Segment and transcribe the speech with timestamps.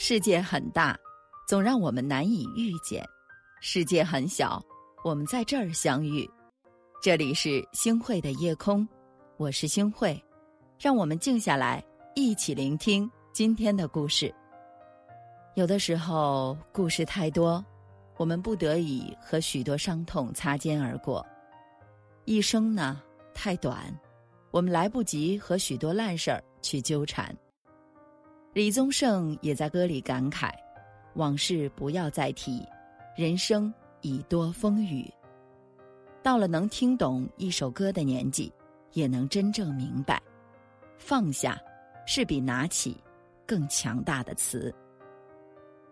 [0.00, 0.96] 世界很大，
[1.48, 3.02] 总让我们难以遇见；
[3.60, 4.64] 世界很小，
[5.04, 6.24] 我们在这儿相遇。
[7.02, 8.88] 这里是星汇的夜空，
[9.38, 10.24] 我是星汇，
[10.78, 11.84] 让我们静下来，
[12.14, 14.32] 一起聆听今天的故事。
[15.56, 17.62] 有的时候，故事太多，
[18.18, 21.20] 我们不得已和许多伤痛擦肩而过；
[22.24, 23.02] 一生呢，
[23.34, 23.92] 太短，
[24.52, 27.36] 我们来不及和许多烂事儿去纠缠。
[28.58, 30.50] 李宗盛也在歌里感慨
[31.14, 32.66] ：“往事不要再提，
[33.16, 35.08] 人生已多风雨。”
[36.24, 38.52] 到了能听懂一首歌的年纪，
[38.94, 40.20] 也能真正明白，
[40.98, 41.56] 放下
[42.04, 42.96] 是比拿起
[43.46, 44.74] 更强大的词。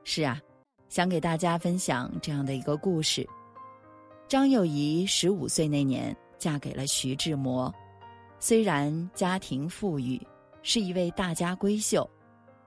[0.03, 0.43] 是啊，
[0.89, 3.25] 想给大家分享这样的一个故事：
[4.27, 7.73] 张幼仪十五岁那年嫁给了徐志摩，
[8.41, 10.21] 虽然家庭富裕，
[10.65, 12.05] 是一位大家闺秀。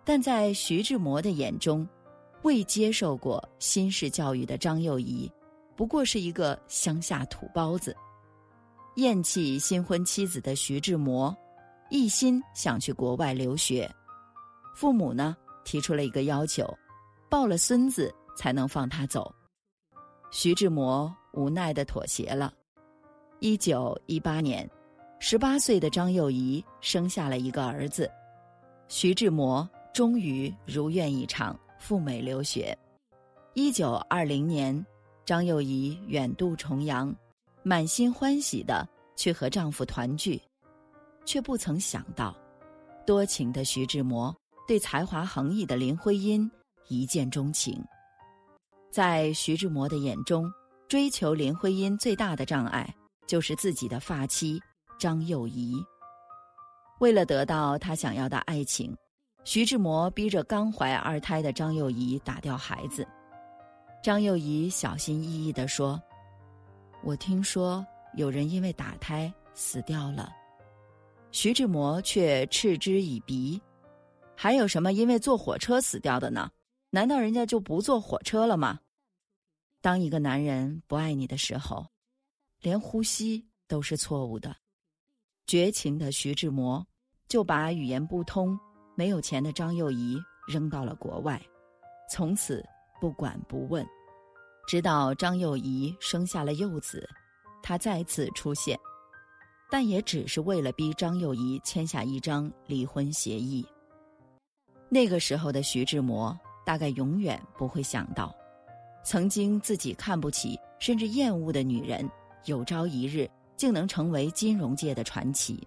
[0.03, 1.87] 但在徐志摩的眼中，
[2.41, 5.31] 未接受过新式教育的张幼仪，
[5.75, 7.95] 不过是一个乡下土包子。
[8.95, 11.35] 厌弃新婚妻子的徐志摩，
[11.89, 13.89] 一心想去国外留学。
[14.75, 16.67] 父母呢提出了一个要求，
[17.29, 19.33] 抱了孙子才能放他走。
[20.31, 22.53] 徐志摩无奈的妥协了。
[23.39, 24.69] 一九一八年，
[25.19, 28.09] 十八岁的张幼仪生下了一个儿子，
[28.87, 29.69] 徐志摩。
[29.93, 32.77] 终于如愿以偿赴美留学。
[33.53, 34.85] 一九二零年，
[35.25, 37.13] 张幼仪远渡重洋，
[37.63, 40.41] 满心欢喜的去和丈夫团聚，
[41.25, 42.33] 却不曾想到，
[43.05, 44.33] 多情的徐志摩
[44.67, 46.49] 对才华横溢的林徽因
[46.87, 47.83] 一见钟情。
[48.91, 50.49] 在徐志摩的眼中，
[50.87, 52.95] 追求林徽因最大的障碍
[53.27, 54.61] 就是自己的发妻
[54.97, 55.75] 张幼仪。
[56.99, 58.95] 为了得到他想要的爱情。
[59.43, 63.07] 徐志摩逼着刚怀二胎的张幼仪打掉孩子。
[64.03, 66.01] 张幼仪小心翼翼地说
[67.03, 70.31] ：“我听说有人因为打胎死掉了。”
[71.31, 73.59] 徐志摩却嗤之以鼻
[74.35, 76.49] ：“还有什么因为坐火车死掉的呢？
[76.91, 78.79] 难道人家就不坐火车了吗？”
[79.81, 81.85] 当一个男人不爱你的时候，
[82.61, 84.55] 连呼吸都是错误的。
[85.47, 86.85] 绝情的徐志摩
[87.27, 88.59] 就把语言不通。
[88.99, 91.41] 没有钱的张幼仪扔到了国外，
[92.11, 92.61] 从此
[92.99, 93.87] 不管不问，
[94.67, 97.07] 直到张幼仪生下了幼子，
[97.63, 98.77] 他再次出现，
[99.71, 103.65] 但也只是为了逼张幼仪签下一张离婚协议。
[104.89, 108.35] 那个时候的徐志摩大概永远不会想到，
[109.05, 112.05] 曾经自己看不起甚至厌恶的女人，
[112.47, 115.65] 有朝一日竟能成为金融界的传奇。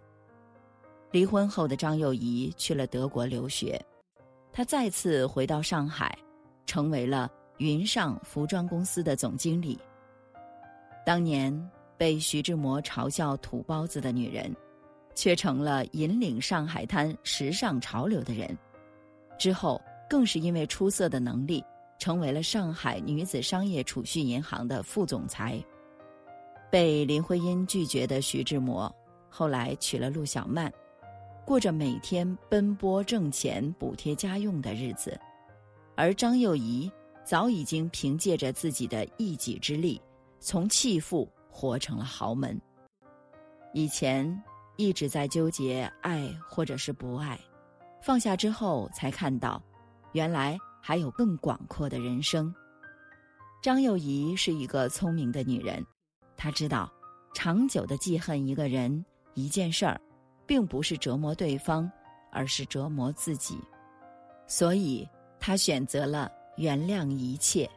[1.13, 3.79] 离婚后的张幼仪去了德国留学，
[4.51, 6.17] 她再次回到上海，
[6.65, 9.79] 成为了云上服装公司的总经理。
[11.05, 14.51] 当年被徐志摩嘲笑“土包子”的女人，
[15.15, 18.57] 却成了引领上海滩时尚潮流的人。
[19.39, 19.79] 之后
[20.09, 21.63] 更是因为出色的能力，
[21.99, 25.63] 成为了上海女子商业储蓄银行的副总裁。
[26.71, 28.91] 被林徽因拒绝的徐志摩，
[29.29, 30.73] 后来娶了陆小曼。
[31.45, 35.19] 过着每天奔波挣钱补贴家用的日子，
[35.97, 36.91] 而张幼仪
[37.25, 40.01] 早已经凭借着自己的一己之力，
[40.39, 42.59] 从弃妇活成了豪门。
[43.75, 44.43] 以前
[44.77, 47.39] 一直在纠结爱或者是不爱，
[48.01, 49.61] 放下之后才看到，
[50.13, 52.55] 原来还有更广阔的人生。
[53.61, 55.85] 张幼仪是一个聪明的女人，
[56.37, 56.91] 她知道，
[57.35, 59.05] 长久的记恨一个人
[59.35, 60.01] 一件事儿。
[60.47, 61.91] 并不是折磨对方，
[62.31, 63.59] 而是折磨自己，
[64.47, 65.09] 所以
[65.39, 67.69] 他选择了原谅一切。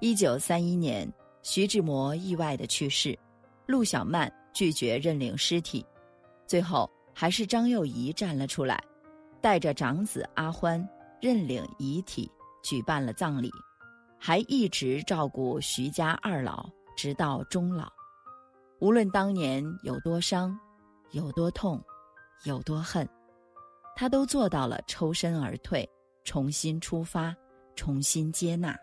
[0.00, 1.10] 一九三一年，
[1.42, 3.18] 徐志摩意外的去世，
[3.66, 5.84] 陆小曼拒绝认领尸体，
[6.46, 8.82] 最后还是张幼仪站了出来，
[9.40, 10.86] 带着长子阿欢
[11.20, 12.30] 认领遗体，
[12.62, 13.50] 举办了葬礼，
[14.18, 17.90] 还一直照顾徐家二老直到终老。
[18.80, 20.58] 无论当年有多伤。
[21.14, 21.80] 有多痛，
[22.42, 23.08] 有多恨，
[23.94, 25.88] 他都做到了抽身而退，
[26.24, 27.32] 重新出发，
[27.76, 28.76] 重新接纳。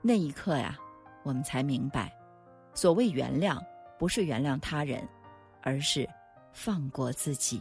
[0.00, 0.78] 那一刻呀，
[1.24, 2.16] 我们才明白，
[2.72, 3.60] 所谓原谅，
[3.98, 5.06] 不是原谅他人，
[5.60, 6.08] 而是
[6.52, 7.60] 放过自己。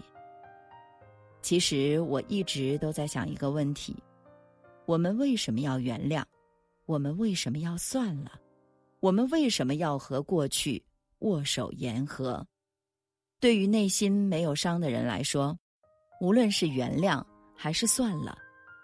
[1.41, 3.97] 其实我一直都在想一个问题：
[4.85, 6.23] 我们为什么要原谅？
[6.85, 8.33] 我们为什么要算了？
[8.99, 10.83] 我们为什么要和过去
[11.19, 12.45] 握手言和？
[13.43, 15.53] 对于内心没有伤的人来说，
[16.21, 17.21] 无论是原谅
[17.53, 18.37] 还是算了，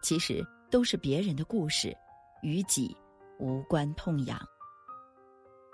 [0.04, 1.96] 其实都是别人的故事，
[2.42, 2.94] 与己
[3.40, 4.38] 无关痛痒。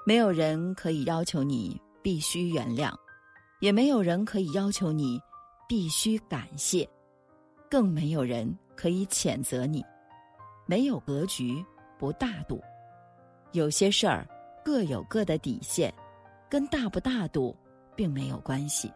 [0.06, 2.94] 没有人可以要求你必须原谅，
[3.60, 5.20] 也没有人可以要求你
[5.68, 6.88] 必须感谢，
[7.68, 9.84] 更没有人可以谴责你。
[10.68, 11.66] 没有格局
[11.98, 12.62] 不大度，
[13.52, 14.28] 有些事儿
[14.64, 15.92] 各有各的底线，
[16.48, 17.58] 跟大不大度
[17.96, 18.92] 并没有关系。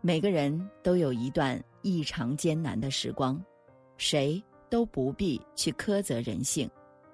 [0.00, 3.40] 每个人都有一段异常艰难的时光，
[3.96, 6.68] 谁都不必去苛责人性，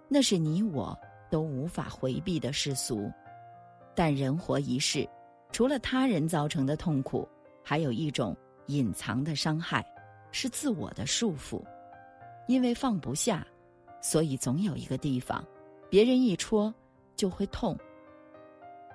[0.09, 0.99] 那是你我
[1.31, 3.11] 都无法回避的世俗。
[3.95, 5.09] 但人活一世，
[5.53, 7.29] 除了他人造成的痛苦，
[7.63, 8.37] 还有一种
[8.67, 9.85] 隐藏的伤害，
[10.31, 11.63] 是自我的束缚。
[12.47, 13.47] 因为放不下，
[14.01, 15.45] 所以总有一个地方，
[15.91, 16.73] 别人一戳
[17.17, 17.77] 就会痛。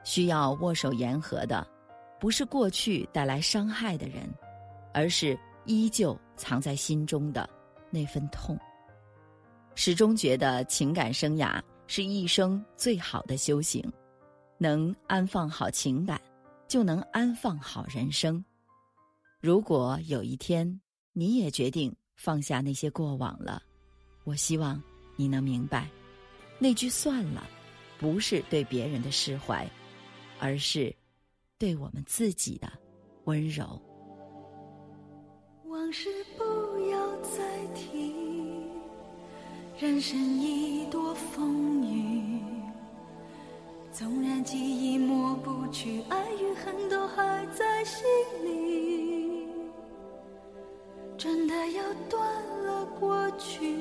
[0.04, 1.66] 需要握手言和的，
[2.20, 4.30] 不是过去带来伤害的人，
[4.94, 7.50] 而是依旧藏在心中的
[7.90, 8.58] 那份痛。
[9.76, 13.84] 始终觉得情感生涯是一生最好的修行，
[14.58, 16.22] 能安放好情感，
[16.68, 18.44] 就能安放好人生。
[19.40, 20.80] 如果有一天
[21.14, 21.94] 你也决定。
[22.16, 23.62] 放下那些过往了，
[24.24, 24.82] 我希望
[25.18, 25.90] 你能明白，
[26.60, 27.44] 那句算了，
[28.00, 29.68] 不是对别人的释怀，
[30.44, 30.94] 而是
[31.58, 32.68] 对我们自己的
[33.24, 33.82] 温柔。
[35.68, 36.44] 往事不
[36.90, 38.14] 要再提，
[39.80, 42.42] 人生已多风雨，
[43.94, 48.04] 纵然记忆抹不去，爱与恨都还在心
[48.44, 49.48] 里。
[51.18, 53.78] 真的要断了过去，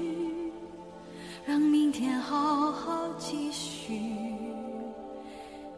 [1.45, 4.32] 让明天好好继续。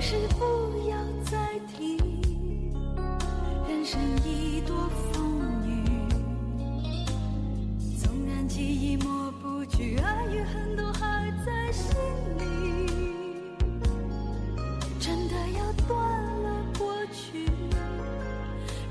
[0.00, 0.44] 是不
[0.88, 1.96] 要再提，
[3.68, 5.84] 人生已多风雨。
[7.98, 11.94] 纵然记忆抹不去，爱与恨都还在心
[12.38, 12.86] 里。
[15.00, 15.98] 真的要断
[16.42, 17.44] 了过去，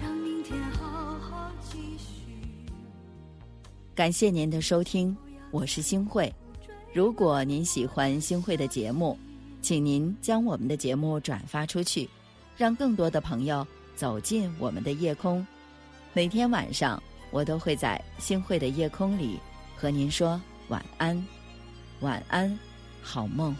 [0.03, 2.37] 让明天好好继续。
[3.95, 5.15] 感谢您的收听，
[5.51, 6.31] 我是星慧。
[6.93, 9.17] 如果您喜欢星慧的节目。
[9.67, 12.09] 请您将我们的节目转发出去，
[12.55, 15.45] 让更多的朋友走进我们的夜空。
[16.13, 19.37] 每天晚上，我都会在星汇的夜空里
[19.75, 21.21] 和您说晚安，
[21.99, 22.57] 晚安，
[23.01, 23.53] 好梦。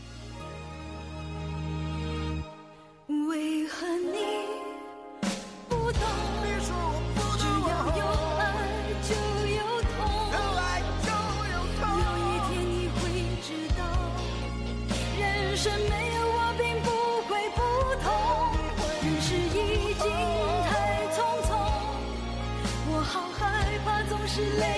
[19.08, 20.04] 只是已经
[20.68, 21.50] 太匆匆，
[22.92, 24.77] 我好害怕总是泪。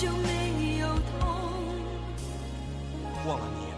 [0.00, 1.28] 就没有痛。
[3.26, 3.69] 忘了你。